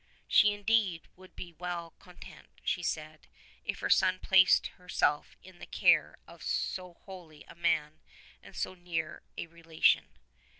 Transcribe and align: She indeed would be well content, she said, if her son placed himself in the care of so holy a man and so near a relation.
She 0.27 0.51
indeed 0.51 1.09
would 1.15 1.35
be 1.35 1.53
well 1.53 1.91
content, 1.99 2.49
she 2.63 2.81
said, 2.81 3.27
if 3.63 3.81
her 3.81 3.89
son 3.91 4.17
placed 4.17 4.65
himself 4.79 5.35
in 5.43 5.59
the 5.59 5.67
care 5.67 6.17
of 6.25 6.41
so 6.41 6.95
holy 7.05 7.43
a 7.43 7.53
man 7.53 8.01
and 8.41 8.55
so 8.55 8.73
near 8.73 9.21
a 9.37 9.45
relation. 9.45 10.05